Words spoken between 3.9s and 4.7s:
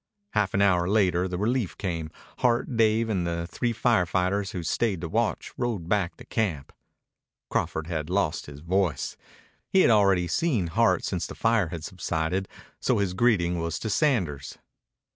fighters who had